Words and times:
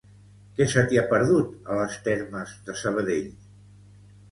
Què 0.59 0.65
se 0.71 0.83
t'hi 0.93 0.99
ha 1.01 1.03
perdut, 1.11 1.51
a 1.73 1.77
Les 1.81 1.99
Termes 2.09 2.57
de 2.71 2.79
Sabadell? 2.83 3.31